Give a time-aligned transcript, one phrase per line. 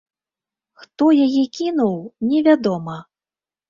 [0.85, 1.95] Хто яе кінуў,
[2.35, 3.01] невядома.